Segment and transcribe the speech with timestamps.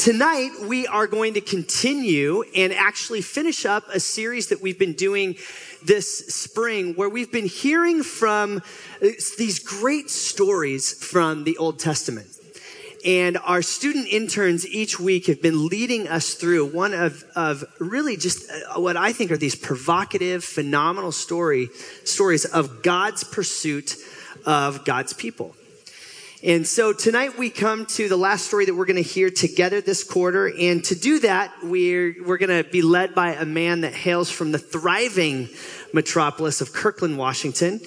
[0.00, 4.94] Tonight, we are going to continue and actually finish up a series that we've been
[4.94, 5.36] doing
[5.84, 8.62] this spring where we've been hearing from
[9.36, 12.28] these great stories from the Old Testament.
[13.04, 18.16] And our student interns each week have been leading us through one of, of really
[18.16, 21.68] just uh, what I think are these provocative, phenomenal story,
[22.04, 23.96] stories of God's pursuit
[24.46, 25.54] of God's people.
[26.42, 29.82] And so tonight we come to the last story that we're going to hear together
[29.82, 30.50] this quarter.
[30.58, 34.30] And to do that, we're, we're going to be led by a man that hails
[34.30, 35.50] from the thriving
[35.92, 37.80] metropolis of Kirkland, Washington.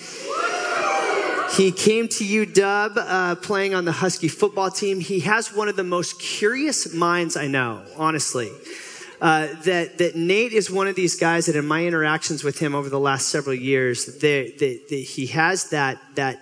[1.56, 5.00] He came to UW uh, playing on the Husky football team.
[5.00, 8.52] He has one of the most curious minds I know, honestly.
[9.20, 12.76] Uh, that that Nate is one of these guys that in my interactions with him
[12.76, 16.40] over the last several years, that, that, that he has that that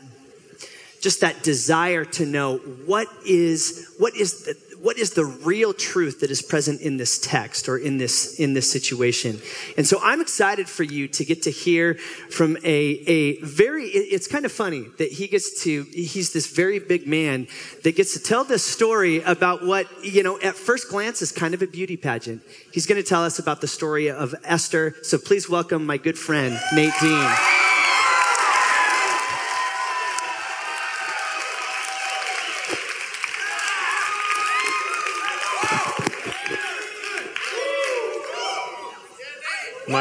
[1.01, 6.21] just that desire to know what is what is the, what is the real truth
[6.21, 9.41] that is present in this text or in this in this situation.
[9.77, 11.95] And so i'm excited for you to get to hear
[12.29, 12.77] from a
[13.07, 17.47] a very it's kind of funny that he gets to he's this very big man
[17.83, 21.53] that gets to tell this story about what you know at first glance is kind
[21.53, 22.41] of a beauty pageant.
[22.71, 24.95] He's going to tell us about the story of esther.
[25.01, 27.60] So please welcome my good friend nate dean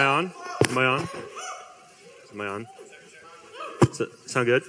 [0.00, 0.32] I on?
[0.70, 1.08] Am I on?
[2.32, 2.66] Am I on?
[4.24, 4.62] Sound good?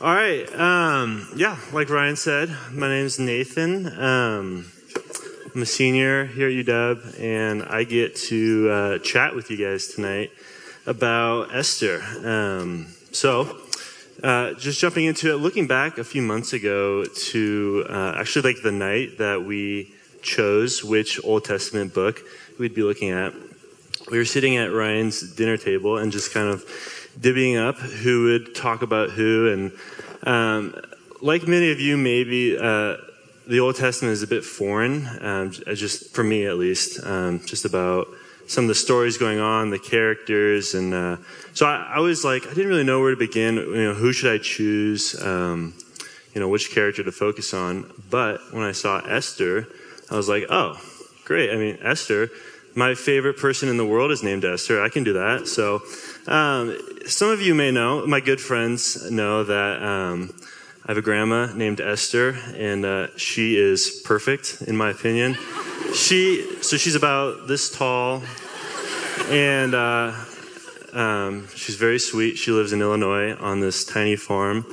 [0.00, 0.50] All right.
[0.54, 3.86] Um, yeah, like Ryan said, my name is Nathan.
[4.00, 4.72] Um,
[5.54, 9.88] I'm a senior here at UW, and I get to uh, chat with you guys
[9.88, 10.30] tonight
[10.86, 12.00] about Esther.
[12.24, 13.58] Um, so,
[14.22, 18.62] uh, just jumping into it, looking back a few months ago to uh, actually like
[18.62, 19.92] the night that we
[20.22, 22.20] chose which Old Testament book
[22.58, 23.32] we'd be looking at.
[24.10, 26.64] We were sitting at Ryan's dinner table and just kind of
[27.18, 29.52] divvying up who would talk about who.
[29.52, 29.72] And
[30.22, 30.80] um,
[31.20, 32.96] like many of you, maybe uh,
[33.46, 37.64] the Old Testament is a bit foreign, um, just for me at least, um, just
[37.64, 38.08] about
[38.46, 41.16] some of the stories going on, the characters, and uh,
[41.52, 43.56] so I, I, was like, I didn't really know where to begin.
[43.56, 45.20] You know, who should I choose?
[45.22, 45.74] Um,
[46.34, 47.90] you know, which character to focus on.
[48.10, 49.66] But when I saw Esther,
[50.10, 50.80] I was like, oh,
[51.24, 51.50] great.
[51.50, 52.30] I mean, Esther
[52.78, 54.80] my favorite person in the world is named Esther.
[54.80, 55.48] I can do that.
[55.48, 55.82] So,
[56.32, 60.32] um, some of you may know, my good friends know that um,
[60.86, 65.36] I have a grandma named Esther, and uh, she is perfect, in my opinion.
[65.92, 68.22] She, so she's about this tall,
[69.28, 70.14] and uh,
[70.92, 72.36] um, she's very sweet.
[72.36, 74.64] She lives in Illinois on this tiny farm.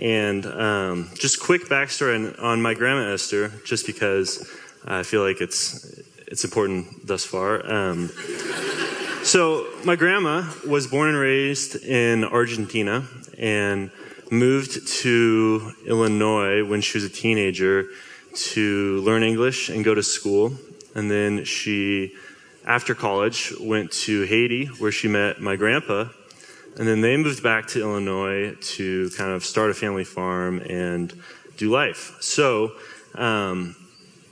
[0.00, 4.50] And um, just quick backstory on, on my grandma Esther, just because
[4.86, 5.84] I feel like it's
[6.26, 7.64] it's important thus far.
[7.70, 8.10] Um,
[9.22, 13.06] so, my grandma was born and raised in Argentina
[13.38, 13.90] and
[14.30, 17.86] moved to Illinois when she was a teenager
[18.34, 20.52] to learn English and go to school.
[20.94, 22.14] And then she,
[22.66, 26.08] after college, went to Haiti where she met my grandpa.
[26.76, 31.12] And then they moved back to Illinois to kind of start a family farm and
[31.56, 32.16] do life.
[32.20, 32.72] So,
[33.14, 33.76] um,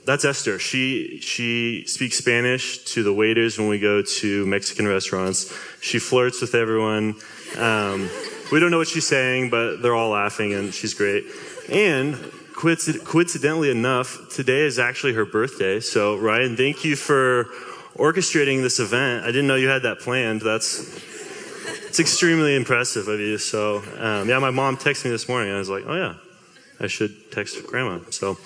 [0.05, 0.59] that's Esther.
[0.59, 5.53] She she speaks Spanish to the waiters when we go to Mexican restaurants.
[5.81, 7.15] She flirts with everyone.
[7.57, 8.09] Um,
[8.51, 11.25] we don't know what she's saying, but they're all laughing, and she's great.
[11.69, 12.17] And
[12.55, 15.79] coincidentally enough, today is actually her birthday.
[15.79, 17.45] So Ryan, thank you for
[17.95, 19.23] orchestrating this event.
[19.23, 20.41] I didn't know you had that planned.
[20.41, 21.01] That's
[21.87, 23.37] it's extremely impressive of you.
[23.37, 25.49] So um, yeah, my mom texted me this morning.
[25.49, 26.15] And I was like, oh yeah,
[26.79, 27.99] I should text grandma.
[28.09, 28.37] So.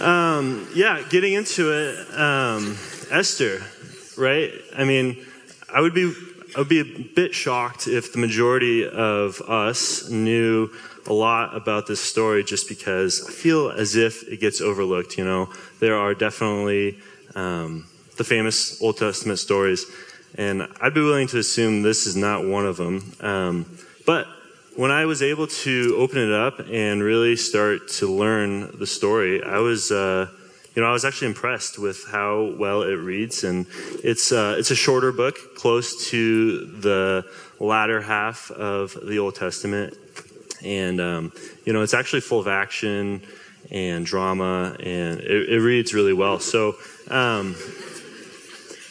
[0.00, 2.76] Um, yeah, getting into it, um,
[3.10, 3.60] Esther,
[4.16, 4.52] right?
[4.76, 5.26] I mean,
[5.72, 6.12] I would be
[6.54, 10.70] I would be a bit shocked if the majority of us knew
[11.06, 15.18] a lot about this story just because I feel as if it gets overlooked.
[15.18, 16.98] You know, there are definitely
[17.34, 17.86] um,
[18.16, 19.84] the famous Old Testament stories,
[20.36, 23.12] and I'd be willing to assume this is not one of them.
[23.20, 24.26] Um, but
[24.78, 29.42] when I was able to open it up and really start to learn the story,
[29.42, 30.28] I was, uh,
[30.72, 33.66] you know, I was actually impressed with how well it reads, and
[34.04, 37.24] it's uh, it's a shorter book, close to the
[37.58, 39.96] latter half of the Old Testament,
[40.62, 41.32] and um,
[41.64, 43.22] you know, it's actually full of action
[43.72, 46.38] and drama, and it, it reads really well.
[46.38, 46.76] So,
[47.10, 47.56] um,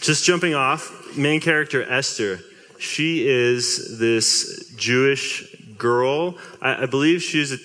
[0.02, 2.42] just jumping off, main character Esther.
[2.78, 6.38] She is this Jewish girl.
[6.62, 7.58] I, I believe she's a,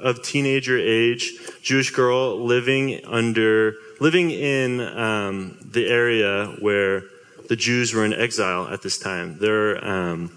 [0.00, 7.04] of teenager age, Jewish girl living under living in um, the area where
[7.48, 9.38] the Jews were in exile at this time.
[9.38, 10.32] They're um,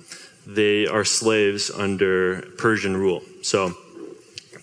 [0.45, 3.21] they are slaves under Persian rule.
[3.41, 3.73] So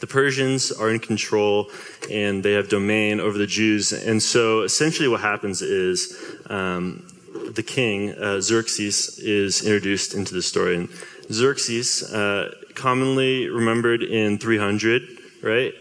[0.00, 1.70] the Persians are in control
[2.10, 3.92] and they have domain over the Jews.
[3.92, 7.06] And so essentially what happens is um,
[7.54, 10.76] the king, uh, Xerxes, is introduced into the story.
[10.76, 10.88] And
[11.32, 15.02] Xerxes, uh, commonly remembered in 300,
[15.42, 15.72] right?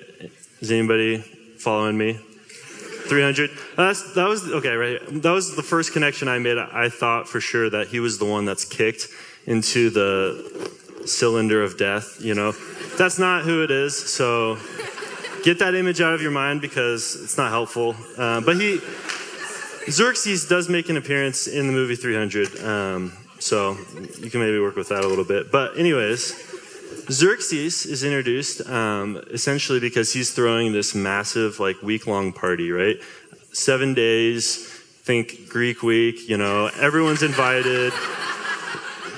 [0.60, 1.18] Is anybody
[1.58, 2.14] following me?
[2.14, 3.50] 300.
[3.76, 5.00] That's, that was okay, right?
[5.22, 6.58] That was the first connection I made.
[6.58, 9.08] I thought for sure that he was the one that's kicked
[9.46, 10.72] into the
[11.06, 12.20] cylinder of death.
[12.22, 12.54] You know,
[12.98, 13.98] that's not who it is.
[13.98, 14.58] So
[15.44, 17.96] get that image out of your mind because it's not helpful.
[18.18, 18.80] Uh, but he,
[19.90, 22.64] Xerxes does make an appearance in the movie 300.
[22.64, 23.78] Um, so
[24.20, 25.52] you can maybe work with that a little bit.
[25.52, 26.34] But anyways,
[27.10, 32.98] Xerxes is introduced um, essentially because he's throwing this massive, like, week long party, right?
[33.52, 34.68] Seven days,
[35.04, 37.92] think Greek week, you know, everyone's invited.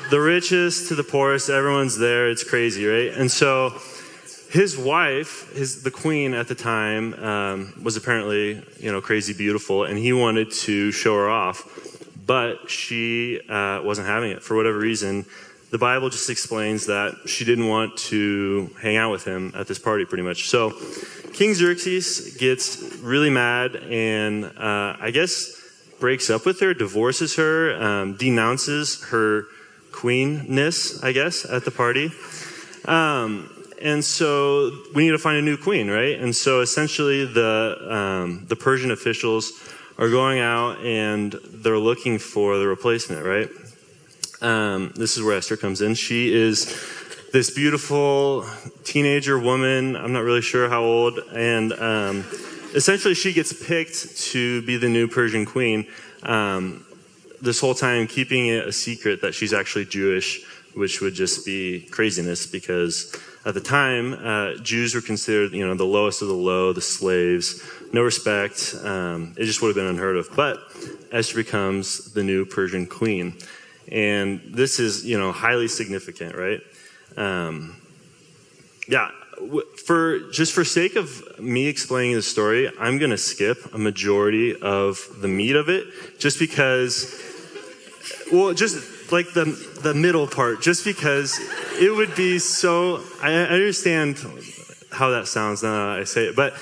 [0.10, 2.30] the richest to the poorest, everyone's there.
[2.30, 3.14] It's crazy, right?
[3.14, 3.74] And so
[4.54, 9.84] his wife, his the queen at the time, um, was apparently you know crazy beautiful,
[9.84, 11.66] and he wanted to show her off,
[12.26, 15.26] but she uh, wasn't having it for whatever reason
[15.74, 19.80] the Bible just explains that she didn't want to hang out with him at this
[19.80, 20.48] party, pretty much.
[20.48, 20.72] So
[21.34, 25.60] King Xerxes gets really mad and uh, I guess
[26.00, 29.48] breaks up with her, divorces her, um, denounces her
[29.92, 32.12] queenness, I guess, at the party.
[32.86, 33.50] Um,
[33.82, 36.20] and so we need to find a new queen, right?
[36.20, 39.54] And so essentially the um, the Persian officials
[39.98, 43.50] are going out and they're looking for the replacement, right?
[44.42, 45.96] Um, this is where Esther comes in.
[45.96, 46.66] She is
[47.32, 48.46] this beautiful
[48.84, 49.96] teenager woman.
[49.96, 51.18] I'm not really sure how old.
[51.34, 52.26] And um,
[52.76, 55.88] essentially, she gets picked to be the new Persian queen.
[56.24, 56.86] Um,
[57.42, 61.88] this whole time, keeping it a secret that she's actually Jewish, which would just be
[61.92, 66.34] craziness because at the time, uh, Jews were considered, you know, the lowest of the
[66.34, 67.62] low, the slaves,
[67.92, 68.74] no respect.
[68.84, 70.30] Um, it just would have been unheard of.
[70.34, 70.60] But
[71.12, 73.38] Esther becomes the new Persian queen.
[73.92, 76.62] And this is, you know, highly significant, right?
[77.18, 77.82] Um,
[78.88, 79.12] yeah,
[79.86, 84.56] for just for sake of me explaining the story, I'm going to skip a majority
[84.56, 85.86] of the meat of it,
[86.20, 87.22] just because.
[88.32, 89.46] Well, just like the
[89.82, 91.40] the middle part, just because
[91.80, 93.02] it would be so.
[93.22, 94.18] I, understand
[94.92, 96.54] how that sounds now I say it, but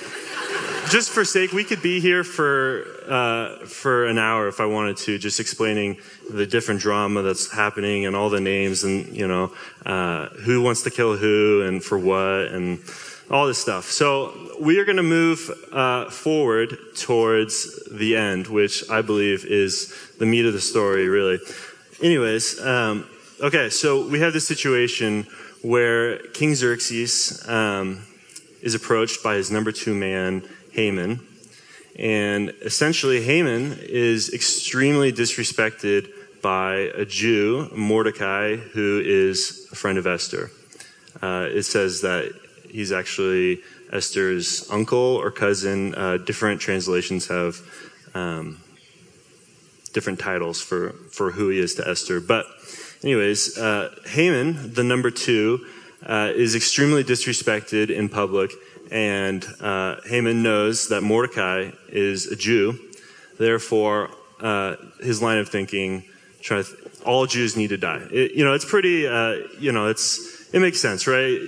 [0.90, 4.96] just for sake, we could be here for uh, for an hour if I wanted
[4.98, 5.98] to, just explaining
[6.30, 9.52] the different drama that's happening and all the names and you know
[9.86, 12.80] uh, who wants to kill who and for what and
[13.30, 13.86] all this stuff.
[13.86, 20.12] So we are going to move uh, forward towards the end, which I believe is
[20.18, 21.38] the meat of the story, really.
[22.02, 23.08] Anyways, um,
[23.42, 25.26] okay, so we have this situation
[25.62, 28.06] where King Xerxes um,
[28.62, 31.26] is approached by his number two man Haman.
[31.98, 36.08] And essentially, Haman is extremely disrespected
[36.40, 40.50] by a Jew, Mordecai, who is a friend of Esther.
[41.20, 42.32] Uh, it says that
[42.70, 43.60] he's actually
[43.92, 45.94] Esther's uncle or cousin.
[45.94, 47.60] Uh, different translations have
[48.14, 48.58] um,
[49.92, 52.20] different titles for, for who he is to Esther.
[52.20, 52.46] But,
[53.02, 55.66] anyways, uh, Haman, the number two,
[56.06, 58.50] uh, is extremely disrespected in public
[58.92, 62.78] and uh, Haman knows that Mordecai is a Jew.
[63.38, 66.04] Therefore, uh, his line of thinking,
[66.42, 66.66] th-
[67.04, 68.06] all Jews need to die.
[68.12, 69.08] It, you know, it's pretty.
[69.08, 71.40] Uh, you know, it's it makes sense, right?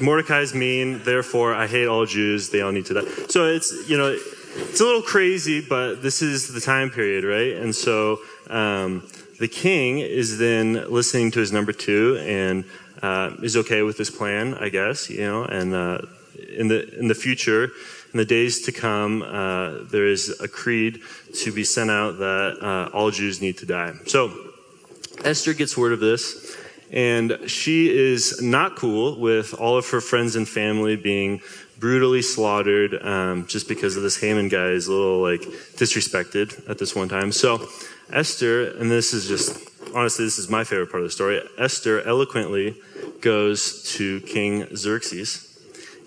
[0.00, 1.02] Mordecai's mean.
[1.04, 2.48] Therefore, I hate all Jews.
[2.48, 3.08] They all need to die.
[3.28, 7.62] So it's you know, it's a little crazy, but this is the time period, right?
[7.62, 9.06] And so um,
[9.40, 12.64] the king is then listening to his number two and
[13.02, 15.08] uh, is okay with this plan, I guess.
[15.08, 15.98] You know, and uh,
[16.56, 17.64] in the in the future,
[18.12, 21.00] in the days to come, uh, there is a creed
[21.42, 23.94] to be sent out that uh, all Jews need to die.
[24.06, 24.30] So
[25.24, 26.56] Esther gets word of this,
[26.92, 31.40] And she is not cool with all of her friends and family being
[31.78, 35.40] brutally slaughtered um, just because of this Haman guy is a little like
[35.76, 37.32] disrespected at this one time.
[37.32, 37.66] So
[38.12, 41.40] Esther, and this is just honestly, this is my favorite part of the story.
[41.58, 42.76] Esther eloquently
[43.20, 45.46] goes to King Xerxes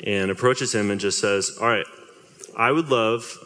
[0.05, 1.85] and approaches him and just says, "All right,
[2.57, 3.37] I would love."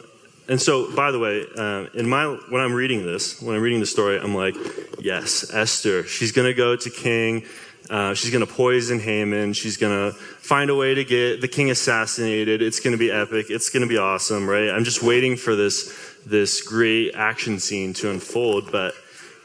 [0.48, 3.80] And so, by the way, uh, in my when I'm reading this, when I'm reading
[3.80, 4.54] the story, I'm like,
[5.00, 6.04] "Yes, Esther.
[6.04, 7.44] She's going to go to King."
[7.90, 9.54] Uh, she's going to poison Haman.
[9.54, 12.60] She's going to find a way to get the king assassinated.
[12.60, 13.46] It's going to be epic.
[13.48, 14.68] It's going to be awesome, right?
[14.68, 18.70] I'm just waiting for this this great action scene to unfold.
[18.70, 18.94] But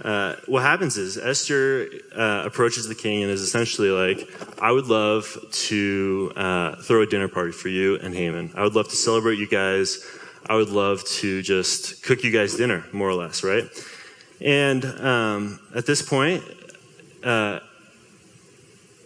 [0.03, 4.29] uh, what happens is Esther uh, approaches the king and is essentially like,
[4.61, 8.53] "I would love to uh, throw a dinner party for you and Haman.
[8.55, 10.05] I would love to celebrate you guys.
[10.45, 13.65] I would love to just cook you guys dinner, more or less, right?"
[14.41, 16.43] And um, at this point
[17.23, 17.59] uh,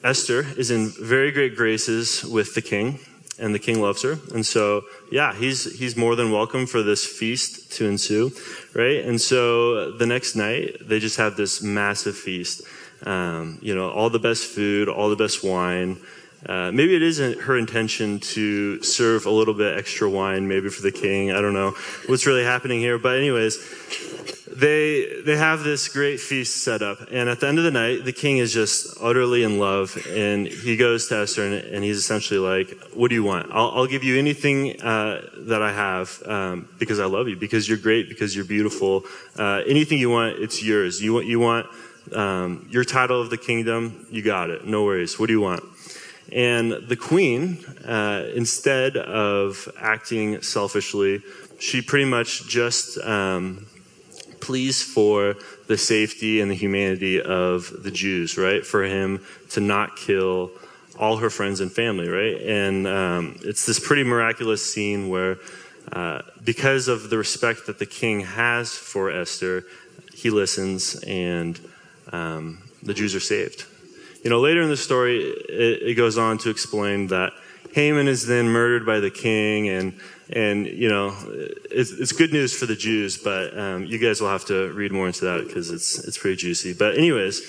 [0.04, 3.00] Esther is in very great graces with the king,
[3.40, 4.20] and the king loves her.
[4.34, 8.32] And so, yeah, he's, he's more than welcome for this feast to ensue,
[8.74, 9.04] right?
[9.06, 12.62] And so the next night, they just have this massive feast.
[13.04, 15.98] Um, you know, all the best food, all the best wine.
[16.48, 20.82] Uh, maybe it isn't her intention to serve a little bit extra wine, maybe for
[20.82, 21.32] the king.
[21.32, 21.76] I don't know
[22.08, 22.98] what's really happening here.
[22.98, 23.58] But, anyways,
[24.58, 28.06] they they have this great feast set up, and at the end of the night,
[28.06, 31.98] the king is just utterly in love, and he goes to Esther, and, and he's
[31.98, 33.52] essentially like, "What do you want?
[33.52, 37.70] I'll, I'll give you anything uh, that I have um, because I love you, because
[37.70, 39.04] you're great, because you're beautiful.
[39.38, 41.02] Uh, anything you want, it's yours.
[41.04, 41.68] You want you want
[42.14, 44.66] um, your title of the kingdom, you got it.
[44.66, 45.20] No worries.
[45.20, 45.62] What do you want?"
[46.32, 51.22] And the queen, uh, instead of acting selfishly,
[51.60, 53.66] she pretty much just um,
[54.40, 55.36] pleas for
[55.68, 58.66] the safety and the humanity of the Jews, right?
[58.66, 60.52] For him to not kill
[61.00, 62.42] all her friends and family, right?
[62.42, 65.38] And um, it's this pretty miraculous scene where,
[65.92, 69.64] uh, because of the respect that the king has for Esther,
[70.14, 71.60] he listens and
[72.12, 73.66] um, the Jews are saved.
[74.24, 77.34] You know, later in the story, it, it goes on to explain that
[77.74, 81.16] Haman is then murdered by the king and and you know
[81.72, 84.92] it's, it's good news for the Jews, but um, you guys will have to read
[84.92, 86.74] more into that because it's it's pretty juicy.
[86.74, 87.42] But anyways,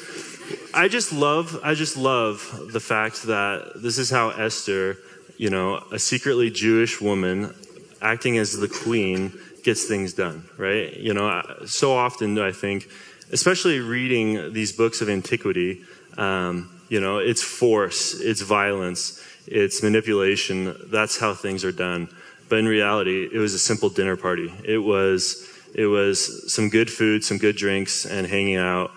[0.74, 4.98] I just love I just love the fact that this is how Esther,
[5.36, 7.54] you know, a secretly Jewish woman
[8.00, 9.32] acting as the queen
[9.64, 10.96] gets things done, right?
[10.96, 12.88] You know, so often I think,
[13.32, 15.82] especially reading these books of antiquity,
[16.18, 20.76] um, you know, it's force, it's violence, it's manipulation.
[20.90, 22.08] That's how things are done.
[22.48, 24.52] But in reality, it was a simple dinner party.
[24.64, 28.90] It was it was some good food, some good drinks, and hanging out,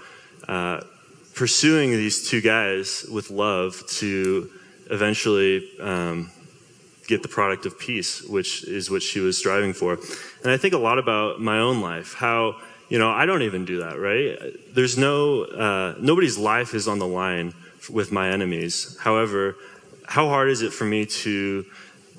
[0.48, 0.82] uh,
[1.36, 4.50] pursuing these two guys with love to
[4.90, 6.32] eventually um,
[7.08, 10.00] get the product of peace, which is what she was striving for.
[10.44, 12.56] And I think a lot about my own life, how
[12.92, 14.38] you know I don't even do that, right?
[14.76, 17.54] There's no uh, nobody's life is on the line
[17.90, 18.98] with my enemies.
[19.00, 19.56] However,
[20.06, 21.66] how hard is it for me to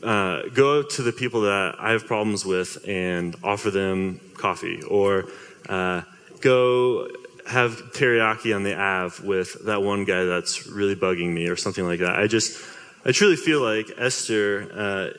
[0.02, 5.26] uh, go to the people that I have problems with and offer them coffee, or
[5.69, 6.00] uh,
[6.41, 7.07] go
[7.47, 11.85] have teriyaki on the Ave with that one guy that's really bugging me, or something
[11.85, 12.19] like that.
[12.19, 12.59] I just,
[13.05, 15.19] I truly feel like Esther uh,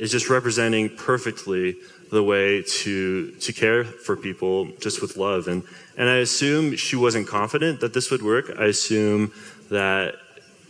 [0.00, 1.76] is just representing perfectly
[2.10, 5.62] the way to to care for people just with love, and
[5.96, 8.50] and I assume she wasn't confident that this would work.
[8.58, 9.32] I assume
[9.70, 10.16] that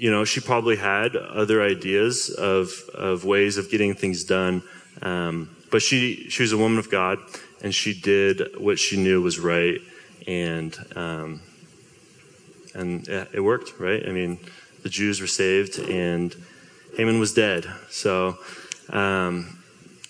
[0.01, 4.63] you know, she probably had other ideas of, of ways of getting things done.
[5.03, 7.19] Um, but she, she was a woman of God
[7.63, 9.79] and she did what she knew was right.
[10.27, 11.43] And, um,
[12.75, 14.03] and it worked, right?
[14.09, 14.39] I mean,
[14.83, 16.35] the Jews were saved and
[16.97, 17.67] Haman was dead.
[17.91, 18.39] So,
[18.91, 19.59] um,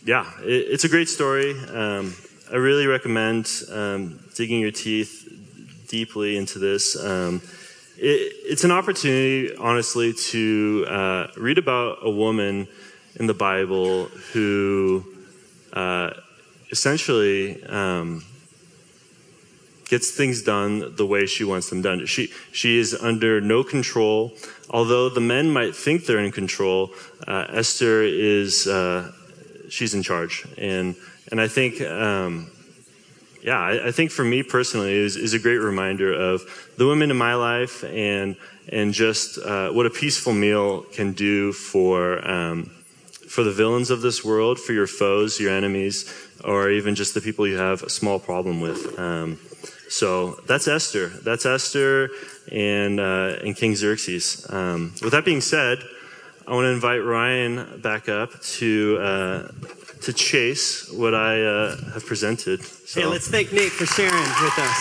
[0.04, 1.58] yeah, it, it's a great story.
[1.68, 2.14] Um,
[2.52, 5.28] I really recommend um, digging your teeth
[5.88, 6.96] deeply into this.
[7.02, 7.42] Um,
[7.96, 12.66] it, it's an opportunity, honestly, to uh, read about a woman
[13.16, 15.04] in the Bible who
[15.72, 16.10] uh,
[16.70, 18.24] essentially um,
[19.90, 22.06] gets things done the way she wants them done.
[22.06, 24.32] She she is under no control.
[24.70, 26.90] Although the men might think they're in control,
[27.26, 29.12] uh, Esther is uh,
[29.68, 30.94] she's in charge, and
[31.30, 31.80] and I think.
[31.82, 32.50] Um,
[33.42, 36.42] yeah, I, I, think for me personally is, is a great reminder of
[36.76, 38.36] the women in my life and
[38.68, 42.70] and just uh, what a peaceful meal can do for um,
[43.30, 45.96] for the villains of this world, for your foes, your enemies,
[46.44, 48.98] or even just the people you have a small problem with.
[48.98, 49.38] Um,
[49.90, 51.08] So that's Esther.
[51.08, 52.10] That's Esther
[52.52, 54.46] and, uh, and King Xerxes.
[54.48, 55.82] Um, with that being said,
[56.46, 59.48] I want to invite Ryan back up to, uh,
[60.02, 62.62] to chase what I uh, have presented.
[62.62, 63.00] So.
[63.00, 64.78] Hey, let's thank Nate for sharing with us.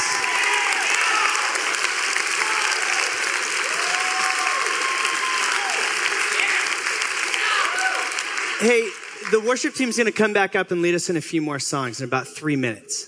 [8.61, 8.89] Hey,
[9.31, 11.41] the worship team is going to come back up and lead us in a few
[11.41, 13.05] more songs in about three minutes.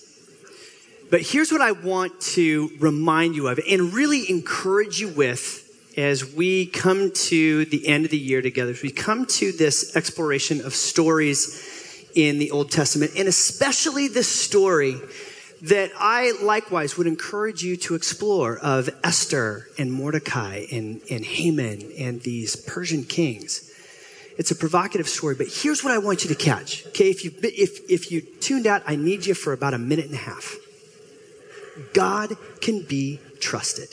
[1.09, 6.33] But here's what I want to remind you of and really encourage you with as
[6.33, 10.61] we come to the end of the year together, as we come to this exploration
[10.61, 14.95] of stories in the Old Testament, and especially this story
[15.63, 21.91] that I likewise would encourage you to explore of Esther and Mordecai and, and Haman
[21.97, 23.70] and these Persian kings.
[24.41, 26.87] It's a provocative story, but here's what I want you to catch.
[26.87, 30.05] Okay, if you if if you tuned out, I need you for about a minute
[30.05, 30.55] and a half.
[31.93, 33.89] God can be trusted.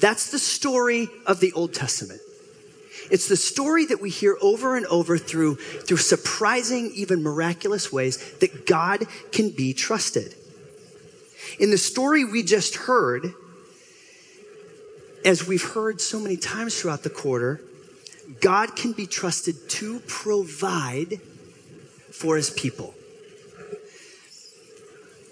[0.00, 2.20] That's the story of the Old Testament.
[3.08, 5.54] It's the story that we hear over and over through,
[5.86, 10.34] through surprising, even miraculous ways that God can be trusted.
[11.60, 13.32] In the story we just heard,
[15.24, 17.60] as we've heard so many times throughout the quarter,
[18.40, 21.20] God can be trusted to provide
[22.10, 22.94] for his people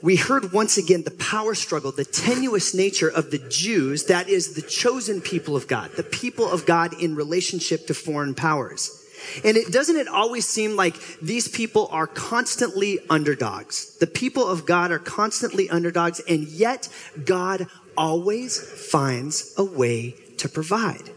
[0.06, 4.54] we heard once again the power struggle, the tenuous nature of the Jews, that is
[4.54, 9.04] the chosen people of God, the people of God in relationship to foreign powers.
[9.44, 13.96] And it doesn't it always seem like these people are constantly underdogs.
[13.98, 16.88] The people of God are constantly underdogs, and yet
[17.24, 21.10] God always finds a way to provide.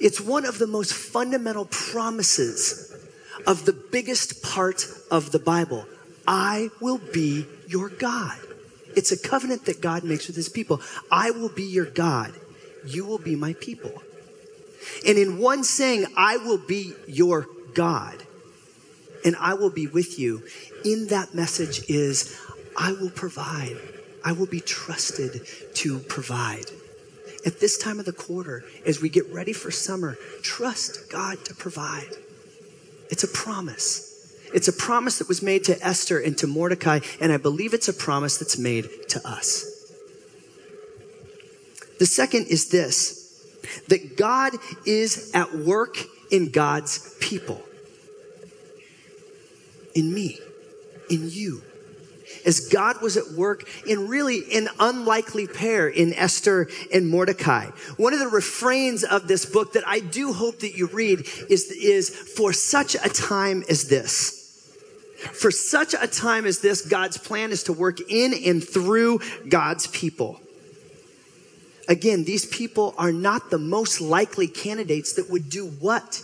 [0.00, 2.94] It's one of the most fundamental promises
[3.46, 5.86] of the biggest part of the Bible.
[6.26, 8.38] I will be your God.
[8.96, 10.80] It's a covenant that God makes with his people.
[11.10, 12.32] I will be your God.
[12.86, 14.02] You will be my people.
[15.06, 18.22] And in one saying, I will be your God
[19.24, 20.42] and I will be with you,
[20.84, 22.38] in that message is,
[22.76, 23.78] I will provide.
[24.24, 26.66] I will be trusted to provide.
[27.46, 31.54] At this time of the quarter, as we get ready for summer, trust God to
[31.54, 32.16] provide.
[33.10, 34.10] It's a promise.
[34.54, 37.88] It's a promise that was made to Esther and to Mordecai, and I believe it's
[37.88, 39.70] a promise that's made to us.
[41.98, 43.20] The second is this
[43.88, 44.52] that God
[44.86, 45.96] is at work
[46.30, 47.62] in God's people.
[49.94, 50.38] In me,
[51.08, 51.62] in you.
[52.44, 57.70] As God was at work in really an unlikely pair in Esther and Mordecai.
[57.96, 61.70] One of the refrains of this book that I do hope that you read is,
[61.70, 64.40] is for such a time as this.
[65.32, 69.86] For such a time as this, God's plan is to work in and through God's
[69.86, 70.40] people.
[71.88, 76.22] Again, these people are not the most likely candidates that would do what?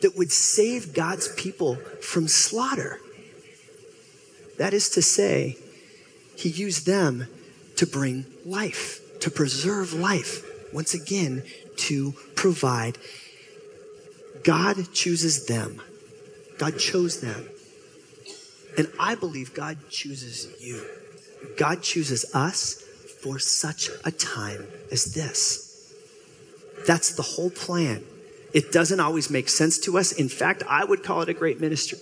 [0.00, 3.00] That would save God's people from slaughter.
[4.58, 5.56] That is to say,
[6.36, 7.26] he used them
[7.76, 10.44] to bring life, to preserve life.
[10.72, 11.42] Once again,
[11.76, 12.98] to provide.
[14.42, 15.80] God chooses them
[16.62, 17.48] God chose them.
[18.78, 20.86] And I believe God chooses you.
[21.56, 22.74] God chooses us
[23.20, 25.92] for such a time as this.
[26.86, 28.04] That's the whole plan.
[28.52, 30.12] It doesn't always make sense to us.
[30.12, 31.98] In fact, I would call it a great ministry,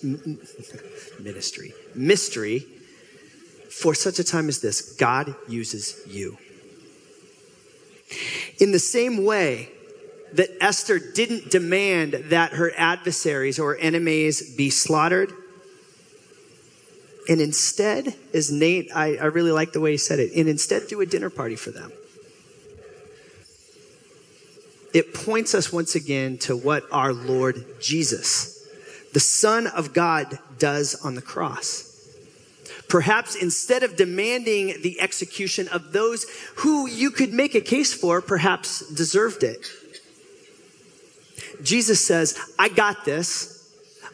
[1.20, 2.66] ministry, mystery
[3.70, 4.94] for such a time as this.
[4.94, 6.38] God uses you.
[8.58, 9.70] In the same way,
[10.34, 15.32] that Esther didn't demand that her adversaries or enemies be slaughtered.
[17.28, 20.88] And instead, as Nate, I, I really like the way he said it, and instead
[20.88, 21.92] do a dinner party for them.
[24.92, 28.66] It points us once again to what our Lord Jesus,
[29.12, 31.86] the Son of God, does on the cross.
[32.88, 36.26] Perhaps instead of demanding the execution of those
[36.56, 39.64] who you could make a case for, perhaps deserved it
[41.62, 43.56] Jesus says, I got this.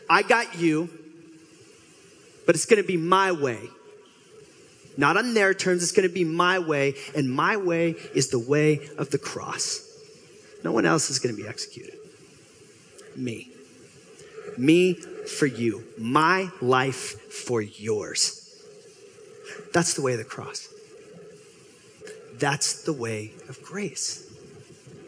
[0.09, 0.89] I got you,
[2.45, 3.69] but it's going to be my way.
[4.97, 8.39] Not on their terms, it's going to be my way, and my way is the
[8.39, 9.86] way of the cross.
[10.65, 11.99] No one else is going to be executed.
[13.15, 13.51] Me.
[14.59, 15.85] Me for you.
[15.99, 18.43] My life for yours.
[19.73, 20.69] That's the way of the cross.
[22.39, 24.23] That's the way of grace.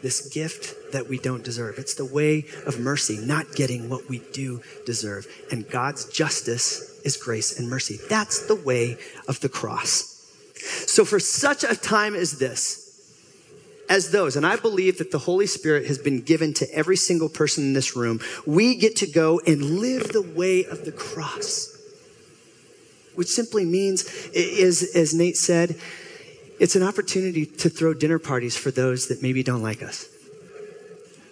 [0.01, 1.77] this gift that we don't deserve.
[1.77, 5.27] It's the way of mercy, not getting what we do deserve.
[5.51, 7.99] And God's justice is grace and mercy.
[8.09, 10.15] That's the way of the cross.
[10.85, 12.88] So, for such a time as this,
[13.89, 17.27] as those, and I believe that the Holy Spirit has been given to every single
[17.27, 21.75] person in this room, we get to go and live the way of the cross.
[23.15, 25.75] Which simply means, is, as Nate said,
[26.59, 30.07] it's an opportunity to throw dinner parties for those that maybe don't like us.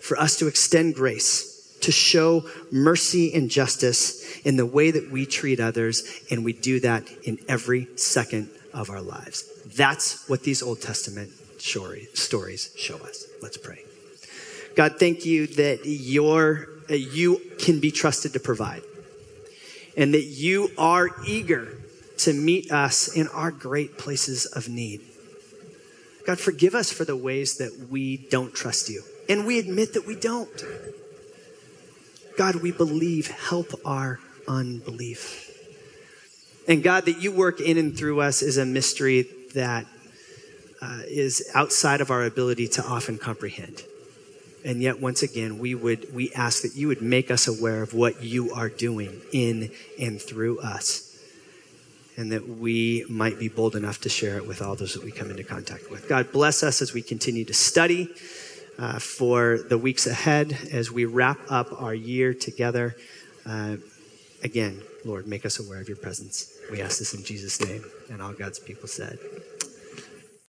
[0.02, 5.26] For us to extend grace, to show mercy and justice in the way that we
[5.28, 9.44] treat others, and we do that in every second of our lives.
[9.76, 13.28] That's what these Old Testament stories show us.
[13.42, 13.84] Let's pray.
[14.76, 18.84] God, thank you that your, you can be trusted to provide
[19.98, 21.78] and that you are eager
[22.18, 25.02] to meet us in our great places of need.
[26.26, 29.02] God, forgive us for the ways that we don't trust you.
[29.30, 30.64] And we admit that we don't.
[32.38, 33.28] God, we believe.
[33.28, 35.46] Help our unbelief.
[36.68, 39.86] And God, that you work in and through us is a mystery that
[40.82, 43.84] uh, is outside of our ability to often comprehend.
[44.66, 47.94] And yet, once again, we would we ask that you would make us aware of
[47.94, 51.08] what you are doing in and through us
[52.18, 55.12] and that we might be bold enough to share it with all those that we
[55.12, 56.10] come into contact with.
[56.10, 58.10] God bless us as we continue to study
[58.80, 62.96] uh, for the weeks ahead as we wrap up our year together.
[63.46, 63.78] Uh,
[64.44, 66.52] again, Lord, make us aware of your presence.
[66.72, 67.86] We ask this in Jesus' name.
[68.10, 69.20] And all God's people said,